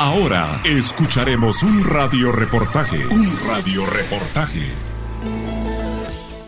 Ahora 0.00 0.62
escucharemos 0.64 1.62
un 1.62 1.84
radio 1.84 2.32
reportaje. 2.32 3.06
Un 3.08 3.30
radio 3.46 3.84
reportaje. 3.84 4.72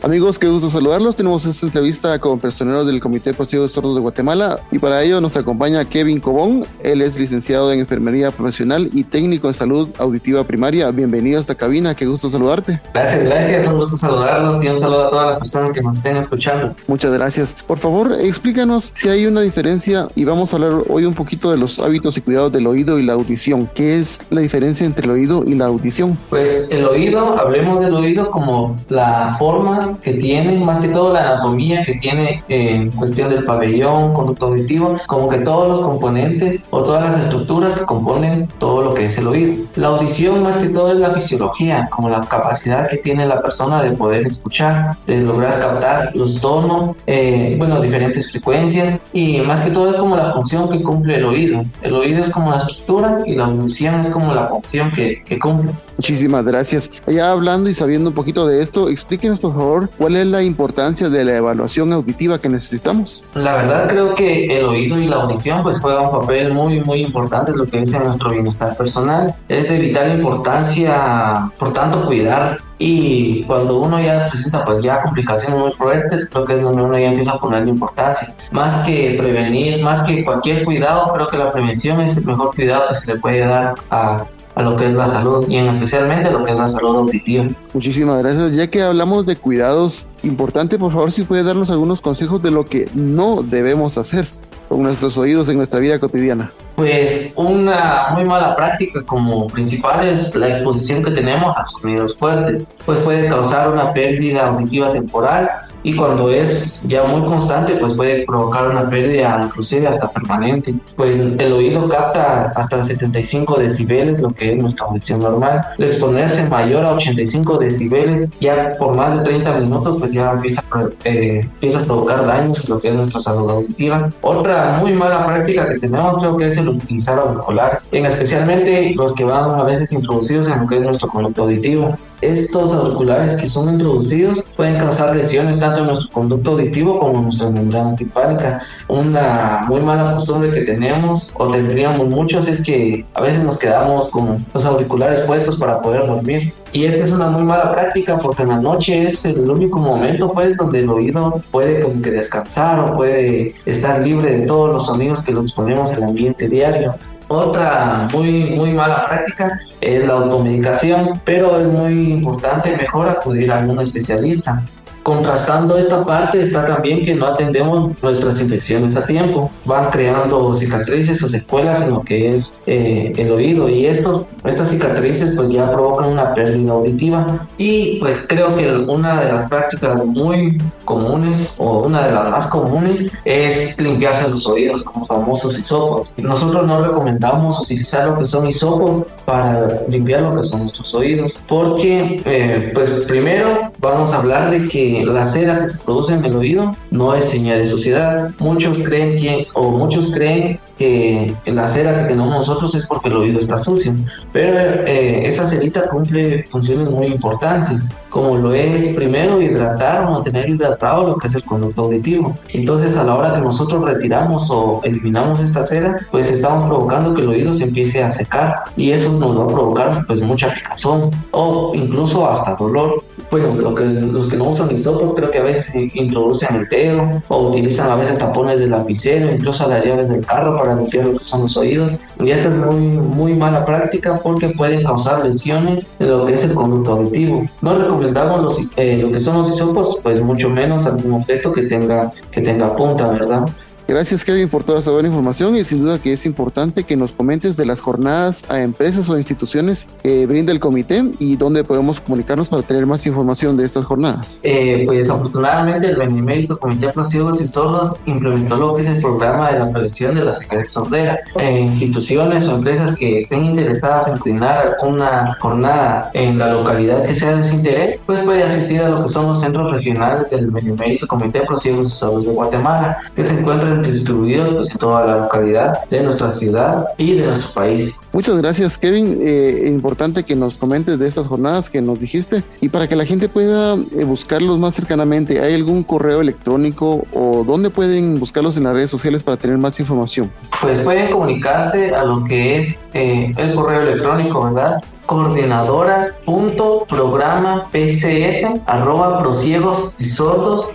Amigos, 0.04 0.36
qué 0.36 0.48
gusto 0.48 0.68
saludarlos. 0.68 1.14
Tenemos 1.14 1.46
esta 1.46 1.64
entrevista 1.64 2.18
con 2.18 2.40
personeros 2.40 2.88
del 2.88 2.98
Comité 2.98 3.32
Pro 3.32 3.46
de 3.46 3.68
Sordos 3.68 3.94
de 3.94 4.00
Guatemala 4.00 4.58
y 4.72 4.80
para 4.80 5.00
ello 5.00 5.20
nos 5.20 5.36
acompaña 5.36 5.84
Kevin 5.84 6.18
Cobón. 6.18 6.66
Él 6.82 7.02
es 7.02 7.16
licenciado 7.16 7.72
en 7.72 7.78
Enfermería 7.78 8.32
Profesional 8.32 8.90
y 8.92 9.04
técnico 9.04 9.46
en 9.46 9.54
Salud 9.54 9.88
Auditiva 9.98 10.42
Primaria. 10.42 10.90
Bienvenido 10.90 11.38
a 11.38 11.40
esta 11.40 11.54
cabina, 11.54 11.94
qué 11.94 12.06
gusto 12.06 12.28
saludarte. 12.28 12.80
Gracias, 12.92 13.24
gracias. 13.24 13.68
Un 13.68 13.76
gusto 13.76 13.96
saludarlos 13.96 14.64
y 14.64 14.66
un 14.66 14.78
saludo 14.78 15.06
a 15.06 15.10
todas 15.10 15.26
las 15.28 15.38
personas 15.38 15.70
que 15.70 15.80
nos 15.80 15.98
estén 15.98 16.16
escuchando. 16.16 16.74
Muchas 16.88 17.12
gracias. 17.12 17.54
Por 17.64 17.78
favor, 17.78 18.12
explícanos 18.20 18.90
si 18.96 19.08
hay 19.08 19.26
una 19.26 19.42
diferencia 19.42 20.08
y 20.16 20.24
vamos 20.24 20.52
a 20.52 20.56
hablar 20.56 20.82
hoy 20.88 21.04
un 21.04 21.14
poquito 21.14 21.52
de 21.52 21.58
los 21.58 21.78
hábitos 21.78 22.16
y 22.16 22.22
cuidados 22.22 22.50
del 22.50 22.66
oído 22.66 22.98
y 22.98 23.04
la 23.04 23.12
audición. 23.12 23.70
¿Qué 23.72 24.00
es 24.00 24.18
la 24.30 24.40
diferencia 24.40 24.84
entre 24.84 25.04
el 25.04 25.12
oído 25.12 25.44
y 25.46 25.54
la 25.54 25.66
audición? 25.66 26.18
Pues 26.28 26.66
el 26.70 26.86
oído, 26.86 27.38
hablemos 27.38 27.78
del 27.78 27.94
oído 27.94 28.32
como 28.32 28.76
la 28.88 29.36
forma 29.38 29.91
que 30.00 30.14
tiene, 30.14 30.64
más 30.64 30.78
que 30.78 30.88
todo 30.88 31.12
la 31.12 31.20
anatomía 31.20 31.82
que 31.82 31.94
tiene 31.94 32.42
en 32.48 32.90
cuestión 32.90 33.30
del 33.30 33.44
pabellón, 33.44 34.12
conducto 34.12 34.46
auditivo, 34.46 34.94
como 35.06 35.28
que 35.28 35.38
todos 35.38 35.68
los 35.68 35.80
componentes 35.80 36.66
o 36.70 36.82
todas 36.82 37.02
las 37.02 37.24
estructuras 37.24 37.78
que 37.78 37.84
componen 37.84 38.48
todo 38.58 38.82
lo 38.82 38.94
que 38.94 39.06
es 39.06 39.18
el 39.18 39.26
oído. 39.26 39.64
La 39.76 39.88
audición 39.88 40.42
más 40.42 40.56
que 40.56 40.68
todo 40.68 40.92
es 40.92 40.98
la 40.98 41.10
fisiología, 41.10 41.88
como 41.90 42.08
la 42.08 42.22
capacidad 42.22 42.88
que 42.88 42.96
tiene 42.96 43.26
la 43.26 43.42
persona 43.42 43.82
de 43.82 43.92
poder 43.92 44.26
escuchar, 44.26 44.96
de 45.06 45.20
lograr 45.22 45.58
captar 45.58 46.10
los 46.14 46.40
tonos, 46.40 46.90
eh, 47.06 47.56
bueno, 47.58 47.80
diferentes 47.80 48.30
frecuencias 48.30 49.00
y 49.12 49.40
más 49.40 49.60
que 49.60 49.70
todo 49.70 49.90
es 49.90 49.96
como 49.96 50.16
la 50.16 50.32
función 50.32 50.68
que 50.68 50.82
cumple 50.82 51.16
el 51.16 51.24
oído. 51.24 51.64
El 51.82 51.94
oído 51.94 52.22
es 52.22 52.30
como 52.30 52.50
la 52.50 52.58
estructura 52.58 53.18
y 53.26 53.34
la 53.34 53.44
audición 53.44 54.00
es 54.00 54.10
como 54.10 54.34
la 54.34 54.44
función 54.44 54.90
que, 54.90 55.22
que 55.24 55.38
cumple. 55.38 55.72
Muchísimas 55.96 56.44
gracias. 56.44 56.90
Ya 57.06 57.30
hablando 57.30 57.70
y 57.70 57.74
sabiendo 57.74 58.10
un 58.10 58.14
poquito 58.14 58.46
de 58.46 58.62
esto, 58.62 58.88
explíquenos 58.88 59.38
por 59.38 59.54
favor 59.54 59.81
cuál 59.98 60.16
es 60.16 60.26
la 60.26 60.42
importancia 60.42 61.08
de 61.08 61.24
la 61.24 61.36
evaluación 61.36 61.92
auditiva 61.92 62.38
que 62.40 62.48
necesitamos. 62.48 63.24
La 63.34 63.54
verdad 63.54 63.88
creo 63.88 64.14
que 64.14 64.58
el 64.58 64.64
oído 64.64 64.98
y 64.98 65.06
la 65.06 65.16
audición 65.16 65.62
pues 65.62 65.80
juegan 65.80 66.06
un 66.06 66.20
papel 66.20 66.52
muy 66.52 66.80
muy 66.82 67.02
importante 67.02 67.52
en 67.52 67.58
lo 67.58 67.66
que 67.66 67.82
es 67.82 67.92
en 67.92 68.04
nuestro 68.04 68.30
bienestar 68.30 68.76
personal. 68.76 69.34
Es 69.48 69.68
de 69.68 69.78
vital 69.78 70.14
importancia, 70.14 71.50
por 71.58 71.72
tanto, 71.72 72.04
cuidar 72.06 72.58
y 72.84 73.44
cuando 73.44 73.78
uno 73.78 74.00
ya 74.00 74.28
presenta 74.28 74.64
pues 74.64 74.82
ya 74.82 75.02
complicaciones 75.02 75.56
muy 75.56 75.70
fuertes, 75.70 76.28
creo 76.28 76.44
que 76.44 76.56
es 76.56 76.62
donde 76.62 76.82
uno 76.82 76.98
ya 76.98 77.10
empieza 77.10 77.30
a 77.30 77.38
ponerle 77.38 77.70
importancia. 77.70 78.34
Más 78.50 78.84
que 78.84 79.14
prevenir, 79.16 79.80
más 79.82 80.02
que 80.02 80.24
cualquier 80.24 80.64
cuidado, 80.64 81.12
creo 81.14 81.28
que 81.28 81.38
la 81.38 81.52
prevención 81.52 82.00
es 82.00 82.16
el 82.16 82.26
mejor 82.26 82.52
cuidado 82.52 82.88
que 82.88 82.94
se 82.96 83.14
le 83.14 83.20
puede 83.20 83.46
dar 83.46 83.74
a 83.90 84.26
a 84.54 84.62
lo 84.62 84.76
que 84.76 84.86
es 84.86 84.94
la 84.94 85.06
salud 85.06 85.46
y 85.48 85.56
en 85.56 85.68
especialmente 85.68 86.30
lo 86.30 86.42
que 86.42 86.52
es 86.52 86.58
la 86.58 86.68
salud 86.68 86.96
auditiva. 86.96 87.46
Muchísimas 87.72 88.22
gracias. 88.22 88.54
Ya 88.54 88.68
que 88.68 88.82
hablamos 88.82 89.26
de 89.26 89.36
cuidados, 89.36 90.06
importante 90.22 90.78
por 90.78 90.92
favor 90.92 91.10
si 91.12 91.22
puede 91.22 91.42
darnos 91.42 91.70
algunos 91.70 92.00
consejos 92.00 92.42
de 92.42 92.50
lo 92.50 92.64
que 92.64 92.88
no 92.94 93.42
debemos 93.42 93.98
hacer 93.98 94.28
con 94.68 94.82
nuestros 94.82 95.18
oídos 95.18 95.48
en 95.48 95.58
nuestra 95.58 95.80
vida 95.80 95.98
cotidiana. 95.98 96.50
Pues 96.76 97.32
una 97.36 98.06
muy 98.14 98.24
mala 98.24 98.56
práctica 98.56 99.02
como 99.04 99.46
principal 99.48 100.06
es 100.06 100.34
la 100.34 100.48
exposición 100.48 101.02
que 101.02 101.10
tenemos 101.10 101.56
a 101.56 101.64
sonidos 101.64 102.16
fuertes, 102.16 102.70
pues 102.86 103.00
puede 103.00 103.28
causar 103.28 103.70
una 103.70 103.92
pérdida 103.92 104.46
auditiva 104.46 104.90
temporal 104.90 105.48
y 105.82 105.96
cuando 105.96 106.30
es 106.30 106.82
ya 106.84 107.04
muy 107.04 107.22
constante 107.22 107.74
pues 107.74 107.94
puede 107.94 108.24
provocar 108.24 108.70
una 108.70 108.88
pérdida 108.88 109.42
inclusive 109.44 109.88
hasta 109.88 110.08
permanente. 110.08 110.74
Pues 110.96 111.16
el 111.16 111.52
oído 111.52 111.88
capta 111.88 112.52
hasta 112.54 112.82
75 112.82 113.56
decibeles 113.58 114.20
lo 114.20 114.30
que 114.30 114.52
es 114.52 114.62
nuestra 114.62 114.86
audición 114.86 115.20
normal. 115.20 115.62
El 115.78 115.86
exponerse 115.86 116.48
mayor 116.48 116.84
a 116.84 116.92
85 116.92 117.58
decibeles 117.58 118.30
ya 118.40 118.72
por 118.78 118.96
más 118.96 119.16
de 119.16 119.24
30 119.24 119.60
minutos 119.60 119.96
pues 119.98 120.12
ya 120.12 120.32
empieza, 120.32 120.62
eh, 121.04 121.40
empieza 121.42 121.80
a 121.80 121.84
provocar 121.84 122.26
daños 122.26 122.68
lo 122.68 122.78
que 122.78 122.88
es 122.88 122.94
nuestra 122.94 123.20
salud 123.20 123.50
auditiva. 123.50 124.10
Otra 124.20 124.78
muy 124.78 124.92
mala 124.94 125.26
práctica 125.26 125.68
que 125.68 125.78
tenemos 125.78 126.20
creo 126.20 126.36
que 126.36 126.46
es 126.46 126.56
el 126.56 126.68
utilizar 126.68 127.18
auriculares 127.18 127.88
en 127.92 128.06
especialmente 128.06 128.94
los 128.94 129.14
que 129.14 129.24
van 129.24 129.50
a 129.58 129.64
veces 129.64 129.92
introducidos 129.92 130.48
en 130.48 130.60
lo 130.60 130.66
que 130.66 130.78
es 130.78 130.84
nuestro 130.84 131.08
conducto 131.08 131.42
auditivo. 131.42 131.94
Estos 132.20 132.72
auriculares 132.72 133.34
que 133.34 133.48
son 133.48 133.68
introducidos 133.68 134.42
pueden 134.56 134.78
causar 134.78 135.16
lesiones 135.16 135.58
tanto 135.58 135.71
en 135.80 135.86
nuestro 135.86 136.10
conducto 136.10 136.52
auditivo 136.52 136.98
como 136.98 137.18
en 137.18 137.22
nuestra 137.24 137.50
membrana 137.50 137.96
tipánica. 137.96 138.62
Una 138.88 139.64
muy 139.68 139.80
mala 139.80 140.14
costumbre 140.14 140.50
que 140.50 140.62
tenemos 140.62 141.32
o 141.36 141.48
tendríamos 141.48 142.08
muchos 142.08 142.48
es 142.48 142.62
que 142.62 143.06
a 143.14 143.20
veces 143.20 143.42
nos 143.42 143.58
quedamos 143.58 144.06
con 144.08 144.44
los 144.52 144.64
auriculares 144.64 145.20
puestos 145.22 145.56
para 145.56 145.80
poder 145.80 146.06
dormir. 146.06 146.52
Y 146.72 146.84
esta 146.84 147.04
es 147.04 147.10
una 147.10 147.28
muy 147.28 147.42
mala 147.42 147.70
práctica 147.70 148.18
porque 148.18 148.42
en 148.42 148.48
la 148.48 148.58
noche 148.58 149.04
es 149.04 149.24
el 149.24 149.50
único 149.50 149.78
momento 149.78 150.32
pues 150.32 150.56
donde 150.56 150.80
el 150.80 150.88
oído 150.88 151.40
puede 151.50 151.80
como 151.80 152.00
que 152.00 152.10
descansar 152.10 152.80
o 152.80 152.94
puede 152.94 153.52
estar 153.66 154.00
libre 154.00 154.38
de 154.38 154.46
todos 154.46 154.70
los 154.70 154.86
sonidos 154.86 155.20
que 155.20 155.32
lo 155.32 155.42
exponemos 155.42 155.92
al 155.92 156.04
ambiente 156.04 156.48
diario. 156.48 156.94
Otra 157.28 158.08
muy, 158.12 158.50
muy 158.50 158.72
mala 158.74 159.06
práctica 159.06 159.58
es 159.80 160.04
la 160.04 160.14
automedicación, 160.14 161.20
pero 161.24 161.58
es 161.58 161.66
muy 161.66 162.12
importante 162.12 162.76
mejor 162.76 163.08
acudir 163.08 163.50
a 163.50 163.60
algún 163.60 163.80
especialista. 163.80 164.62
Contrastando 165.02 165.76
esta 165.76 166.04
parte 166.04 166.42
está 166.42 166.64
también 166.64 167.02
que 167.02 167.14
no 167.14 167.26
atendemos 167.26 168.00
nuestras 168.02 168.40
infecciones 168.40 168.96
a 168.96 169.04
tiempo. 169.04 169.50
Van 169.64 169.90
creando 169.90 170.54
cicatrices 170.54 171.22
o 171.22 171.28
secuelas 171.28 171.82
en 171.82 171.90
lo 171.90 172.02
que 172.02 172.36
es 172.36 172.60
eh, 172.66 173.12
el 173.16 173.32
oído 173.32 173.68
y 173.68 173.86
esto, 173.86 174.26
estas 174.44 174.70
cicatrices 174.70 175.34
pues 175.34 175.50
ya 175.50 175.70
provocan 175.70 176.10
una 176.10 176.32
pérdida 176.34 176.72
auditiva. 176.72 177.48
Y 177.58 177.98
pues 177.98 178.24
creo 178.28 178.54
que 178.54 178.70
una 178.72 179.20
de 179.20 179.32
las 179.32 179.48
prácticas 179.48 180.04
muy 180.04 180.60
comunes 180.84 181.54
o 181.58 181.80
una 181.80 182.06
de 182.06 182.12
las 182.12 182.28
más 182.28 182.46
comunes 182.46 183.06
es 183.24 183.80
limpiarse 183.80 184.28
los 184.28 184.46
oídos 184.46 184.82
como 184.82 185.04
famosos 185.04 185.58
hisopos. 185.58 186.14
Nosotros 186.16 186.66
no 186.66 186.80
recomendamos 186.80 187.60
utilizar 187.60 188.08
lo 188.08 188.18
que 188.18 188.24
son 188.24 188.46
hisopos 188.46 189.06
para 189.24 189.82
limpiar 189.88 190.22
lo 190.22 190.36
que 190.36 190.42
son 190.42 190.60
nuestros 190.62 190.94
oídos 190.94 191.42
porque 191.48 192.22
eh, 192.24 192.70
pues 192.74 192.90
primero 193.08 193.72
vamos 193.78 194.12
a 194.12 194.18
hablar 194.18 194.50
de 194.50 194.68
que 194.68 194.91
la 195.04 195.24
cera 195.24 195.60
que 195.60 195.68
se 195.68 195.78
produce 195.78 196.14
en 196.14 196.24
el 196.24 196.36
oído 196.36 196.76
no 196.90 197.14
es 197.14 197.26
señal 197.26 197.58
de 197.58 197.66
suciedad. 197.66 198.30
Muchos 198.38 198.78
creen 198.78 199.16
que, 199.16 199.46
o 199.54 199.70
muchos 199.70 200.12
creen 200.12 200.60
que 200.78 201.34
la 201.46 201.66
cera 201.66 201.96
que 201.96 202.08
tenemos 202.08 202.34
nosotros 202.34 202.74
es 202.74 202.86
porque 202.86 203.08
el 203.08 203.16
oído 203.16 203.38
está 203.38 203.58
sucio, 203.58 203.94
pero 204.32 204.82
eh, 204.86 205.26
esa 205.26 205.46
cerita 205.46 205.88
cumple 205.88 206.44
funciones 206.44 206.90
muy 206.90 207.06
importantes, 207.06 207.90
como 208.08 208.36
lo 208.36 208.52
es 208.52 208.88
primero 208.94 209.40
hidratar 209.40 210.04
o 210.04 210.10
mantener 210.10 210.48
hidratado 210.48 211.06
lo 211.06 211.16
que 211.16 211.28
es 211.28 211.34
el 211.34 211.44
conducto 211.44 211.82
auditivo. 211.82 212.36
Entonces 212.48 212.96
a 212.96 213.04
la 213.04 213.14
hora 213.14 213.34
que 213.34 213.40
nosotros 213.40 213.84
retiramos 213.84 214.50
o 214.50 214.80
eliminamos 214.84 215.40
esta 215.40 215.62
cera, 215.62 215.98
pues 216.10 216.30
estamos 216.30 216.66
provocando 216.68 217.14
que 217.14 217.22
el 217.22 217.28
oído 217.28 217.54
se 217.54 217.64
empiece 217.64 218.02
a 218.02 218.10
secar 218.10 218.56
y 218.76 218.90
eso 218.90 219.12
nos 219.12 219.38
va 219.38 219.44
a 219.44 219.48
provocar 219.48 220.06
pues 220.06 220.20
mucha 220.20 220.52
picazón 220.52 221.10
o 221.30 221.72
incluso 221.74 222.28
hasta 222.28 222.54
dolor. 222.54 223.02
Bueno, 223.32 223.54
lo 223.54 223.74
que, 223.74 223.84
los 223.84 224.28
que 224.28 224.36
no 224.36 224.50
usan 224.50 224.70
hisopos 224.70 225.14
creo 225.14 225.30
que 225.30 225.38
a 225.38 225.42
veces 225.42 225.74
introducen 225.94 226.54
el 226.54 226.68
dedo 226.68 227.08
o 227.28 227.48
utilizan 227.48 227.90
a 227.90 227.94
veces 227.94 228.18
tapones 228.18 228.60
de 228.60 228.66
lapicero, 228.66 229.32
incluso 229.32 229.66
las 229.66 229.82
llaves 229.82 230.10
del 230.10 230.26
carro 230.26 230.58
para 230.58 230.74
limpiar 230.74 231.06
lo 231.06 231.16
que 231.16 231.24
son 231.24 231.40
los 231.40 231.56
oídos. 231.56 231.98
Y 232.20 232.30
esto 232.30 232.50
es 232.50 232.54
muy, 232.54 232.88
muy 232.98 233.32
mala 233.32 233.64
práctica 233.64 234.20
porque 234.22 234.50
pueden 234.50 234.84
causar 234.84 235.24
lesiones 235.24 235.88
en 235.98 236.10
lo 236.10 236.26
que 236.26 236.34
es 236.34 236.44
el 236.44 236.52
conducto 236.52 236.92
auditivo. 236.92 237.42
No 237.62 237.78
recomendamos 237.78 238.42
los, 238.42 238.58
eh, 238.76 238.98
lo 239.00 239.10
que 239.10 239.18
son 239.18 239.38
los 239.38 239.48
hisopos, 239.48 240.00
pues 240.02 240.20
mucho 240.20 240.50
menos 240.50 240.84
algún 240.84 241.14
objeto 241.14 241.52
que 241.52 241.62
tenga, 241.62 242.12
que 242.30 242.42
tenga 242.42 242.76
punta, 242.76 243.08
¿verdad? 243.08 243.46
Gracias 243.92 244.24
Kevin 244.24 244.48
por 244.48 244.64
toda 244.64 244.78
esa 244.78 244.90
buena 244.90 245.08
información 245.08 245.54
y 245.54 245.64
sin 245.64 245.82
duda 245.82 246.00
que 246.00 246.14
es 246.14 246.24
importante 246.24 246.84
que 246.84 246.96
nos 246.96 247.12
comentes 247.12 247.58
de 247.58 247.66
las 247.66 247.82
jornadas 247.82 248.42
a 248.48 248.62
empresas 248.62 249.10
o 249.10 249.18
instituciones 249.18 249.86
que 250.02 250.26
brinda 250.26 250.50
el 250.50 250.60
comité 250.60 251.04
y 251.18 251.36
dónde 251.36 251.62
podemos 251.62 252.00
comunicarnos 252.00 252.48
para 252.48 252.62
tener 252.62 252.86
más 252.86 253.06
información 253.06 253.54
de 253.54 253.66
estas 253.66 253.84
jornadas. 253.84 254.38
Eh, 254.44 254.84
pues 254.86 255.10
afortunadamente 255.10 255.88
el 255.88 255.96
Benemérito 255.96 256.58
Comité 256.58 256.88
Pro 256.88 257.04
Ciegos 257.04 257.38
y 257.42 257.46
Sordos 257.46 258.00
implementó 258.06 258.56
lo 258.56 258.74
que 258.74 258.80
es 258.80 258.88
el 258.88 258.98
programa 259.02 259.52
de 259.52 259.58
la 259.58 259.70
prevención 259.70 260.14
de 260.14 260.24
la 260.24 260.32
ceguera 260.32 260.64
sordera. 260.64 261.18
Eh, 261.38 261.60
instituciones 261.60 262.48
o 262.48 262.54
empresas 262.54 262.96
que 262.96 263.18
estén 263.18 263.44
interesadas 263.44 264.08
en 264.08 264.16
coordinar 264.16 264.76
una 264.84 265.36
jornada 265.38 266.10
en 266.14 266.38
la 266.38 266.50
localidad 266.50 267.02
que 267.02 267.12
sea 267.12 267.36
de 267.36 267.44
su 267.44 267.56
interés, 267.56 268.02
pues 268.06 268.20
puede 268.20 268.42
asistir 268.42 268.80
a 268.80 268.88
lo 268.88 269.02
que 269.02 269.08
son 269.08 269.26
los 269.26 269.40
centros 269.40 269.70
regionales 269.70 270.30
del 270.30 270.50
Benemérito 270.50 271.06
Comité 271.06 271.40
Pro 271.40 271.58
Ciegos 271.58 271.88
y 271.88 271.90
Sordos 271.90 272.24
de 272.24 272.32
Guatemala, 272.32 272.96
que 273.14 273.22
se 273.22 273.34
encuentran 273.34 273.81
distribuidos 273.90 274.50
pues, 274.50 274.70
en 274.70 274.78
toda 274.78 275.06
la 275.06 275.18
localidad 275.18 275.78
de 275.90 276.02
nuestra 276.02 276.30
ciudad 276.30 276.86
y 276.98 277.16
de 277.16 277.26
nuestro 277.26 277.52
país. 277.52 277.94
Muchas 278.12 278.36
gracias, 278.38 278.78
Kevin. 278.78 279.18
Eh, 279.22 279.64
importante 279.66 280.24
que 280.24 280.36
nos 280.36 280.58
comentes 280.58 280.98
de 280.98 281.08
estas 281.08 281.26
jornadas 281.26 281.70
que 281.70 281.80
nos 281.80 281.98
dijiste 281.98 282.44
y 282.60 282.68
para 282.68 282.88
que 282.88 282.96
la 282.96 283.04
gente 283.04 283.28
pueda 283.28 283.74
eh, 283.74 284.04
buscarlos 284.04 284.58
más 284.58 284.74
cercanamente, 284.74 285.40
¿hay 285.40 285.54
algún 285.54 285.82
correo 285.82 286.20
electrónico 286.20 287.04
o 287.12 287.44
dónde 287.44 287.70
pueden 287.70 288.18
buscarlos 288.18 288.56
en 288.56 288.64
las 288.64 288.74
redes 288.74 288.90
sociales 288.90 289.22
para 289.22 289.36
tener 289.36 289.58
más 289.58 289.80
información? 289.80 290.30
Pues 290.60 290.78
pueden 290.80 291.10
comunicarse 291.10 291.94
a 291.94 292.04
lo 292.04 292.22
que 292.24 292.58
es 292.58 292.78
eh, 292.92 293.32
el 293.36 293.54
correo 293.54 293.82
electrónico, 293.82 294.44
¿verdad? 294.44 294.76
coordinadora.programa 295.12 297.68
pcs 297.70 298.62
arroba 298.66 299.18
prosiegos 299.18 299.94
y 299.98 300.04
sordos 300.04 300.68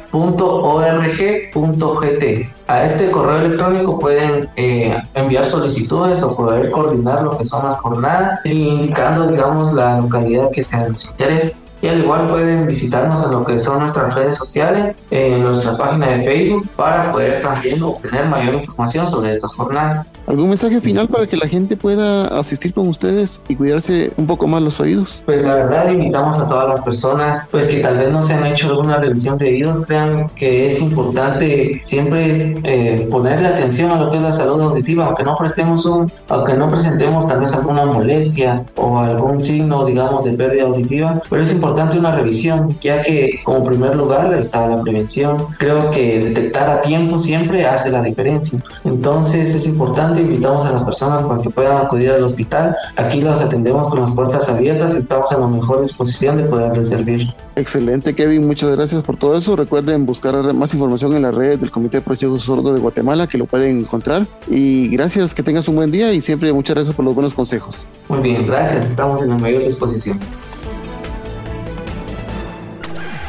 A 2.67 2.83
este 2.83 3.09
correo 3.09 3.39
electrónico 3.39 3.97
pueden 3.97 4.47
eh, 4.55 4.95
enviar 5.15 5.43
solicitudes 5.45 6.21
o 6.21 6.35
poder 6.35 6.69
coordinar 6.69 7.23
lo 7.23 7.35
que 7.35 7.45
son 7.45 7.65
las 7.65 7.79
jornadas, 7.79 8.39
indicando, 8.43 9.25
digamos, 9.27 9.73
la 9.73 9.99
localidad 9.99 10.51
que 10.51 10.63
sea 10.63 10.87
de 10.87 10.95
su 10.95 11.09
interés 11.09 11.63
y 11.81 11.87
al 11.87 11.99
igual 11.99 12.27
pueden 12.27 12.67
visitarnos 12.67 13.23
en 13.23 13.31
lo 13.31 13.43
que 13.43 13.59
son 13.59 13.79
nuestras 13.79 14.13
redes 14.15 14.35
sociales, 14.35 14.95
en 15.11 15.43
nuestra 15.43 15.77
página 15.77 16.07
de 16.07 16.23
Facebook, 16.23 16.67
para 16.75 17.11
poder 17.11 17.41
también 17.41 17.81
obtener 17.83 18.27
mayor 18.27 18.55
información 18.55 19.07
sobre 19.07 19.31
estas 19.31 19.53
jornadas. 19.53 20.07
¿Algún 20.25 20.49
mensaje 20.49 20.81
final 20.81 21.07
para 21.07 21.27
que 21.27 21.37
la 21.37 21.47
gente 21.47 21.77
pueda 21.77 22.25
asistir 22.37 22.73
con 22.73 22.87
ustedes 22.87 23.39
y 23.47 23.55
cuidarse 23.55 24.11
un 24.17 24.27
poco 24.27 24.47
más 24.47 24.61
los 24.61 24.79
oídos? 24.79 25.23
Pues 25.25 25.43
la 25.43 25.55
verdad 25.55 25.91
invitamos 25.91 26.37
a 26.39 26.47
todas 26.47 26.67
las 26.67 26.81
personas 26.81 27.47
pues 27.49 27.67
que 27.67 27.77
tal 27.77 27.97
vez 27.97 28.11
no 28.11 28.21
se 28.21 28.33
han 28.33 28.45
hecho 28.45 28.67
alguna 28.67 28.97
revisión 28.97 29.37
de 29.37 29.47
oídos, 29.47 29.85
crean 29.85 30.29
que 30.35 30.67
es 30.67 30.81
importante 30.81 31.79
siempre 31.83 32.55
eh, 32.63 33.07
ponerle 33.09 33.47
atención 33.47 33.91
a 33.91 33.99
lo 33.99 34.09
que 34.09 34.17
es 34.17 34.23
la 34.23 34.31
salud 34.31 34.61
auditiva, 34.61 35.05
aunque 35.05 35.23
no 35.23 35.35
prestemos 35.35 35.85
un, 35.85 36.11
aunque 36.27 36.53
no 36.55 36.67
presentemos 36.69 37.27
tal 37.27 37.39
vez 37.39 37.53
alguna 37.53 37.85
molestia 37.85 38.63
o 38.75 38.99
algún 38.99 39.41
signo 39.41 39.85
digamos 39.85 40.25
de 40.25 40.31
pérdida 40.33 40.63
auditiva, 40.63 41.21
pero 41.29 41.43
es 41.43 41.51
importante 41.51 41.66
importante 41.67 41.99
una 41.99 42.13
revisión, 42.13 42.77
ya 42.79 43.01
que 43.01 43.41
como 43.43 43.63
primer 43.63 43.95
lugar 43.95 44.33
está 44.33 44.67
la 44.67 44.81
prevención. 44.81 45.47
Creo 45.57 45.91
que 45.91 46.19
detectar 46.19 46.69
a 46.69 46.81
tiempo 46.81 47.17
siempre 47.17 47.65
hace 47.65 47.89
la 47.89 48.01
diferencia. 48.01 48.59
Entonces 48.85 49.53
es 49.53 49.67
importante, 49.67 50.21
invitamos 50.21 50.65
a 50.65 50.71
las 50.71 50.83
personas 50.83 51.23
para 51.23 51.41
que 51.41 51.49
puedan 51.49 51.77
acudir 51.77 52.11
al 52.11 52.23
hospital. 52.23 52.75
Aquí 52.95 53.21
los 53.21 53.41
atendemos 53.41 53.89
con 53.89 53.99
las 53.99 54.11
puertas 54.11 54.47
abiertas 54.47 54.93
y 54.93 54.97
estamos 54.97 55.29
en 55.33 55.41
la 55.41 55.47
mejor 55.47 55.81
disposición 55.81 56.37
de 56.37 56.43
poderles 56.43 56.87
servir. 56.87 57.27
Excelente, 57.57 58.15
Kevin. 58.15 58.47
Muchas 58.47 58.69
gracias 58.69 59.03
por 59.03 59.17
todo 59.17 59.35
eso. 59.35 59.55
Recuerden 59.55 60.05
buscar 60.05 60.53
más 60.53 60.73
información 60.73 61.15
en 61.15 61.23
las 61.23 61.35
redes 61.35 61.59
del 61.59 61.71
Comité 61.71 61.97
de 61.97 62.01
Protección 62.03 62.37
Sordo 62.39 62.73
de 62.73 62.79
Guatemala, 62.79 63.27
que 63.27 63.37
lo 63.37 63.45
pueden 63.45 63.79
encontrar. 63.79 64.25
Y 64.47 64.87
gracias, 64.89 65.33
que 65.33 65.43
tengas 65.43 65.67
un 65.67 65.75
buen 65.75 65.91
día 65.91 66.13
y 66.13 66.21
siempre 66.21 66.53
muchas 66.53 66.75
gracias 66.75 66.95
por 66.95 67.03
los 67.03 67.13
buenos 67.13 67.33
consejos. 67.33 67.85
Muy 68.07 68.19
bien, 68.19 68.45
gracias. 68.45 68.85
Estamos 68.85 69.21
en 69.23 69.29
la 69.29 69.37
mayor 69.37 69.63
disposición. 69.63 70.19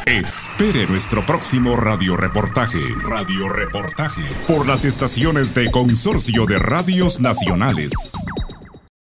Espere 0.09 0.87
nuestro 0.87 1.23
próximo 1.23 1.75
radioreportaje. 1.75 2.79
Radioreportaje. 3.07 4.23
Por 4.47 4.67
las 4.67 4.83
estaciones 4.83 5.53
de 5.53 5.69
Consorcio 5.69 6.47
de 6.47 6.57
Radios 6.57 7.19
Nacionales. 7.19 7.91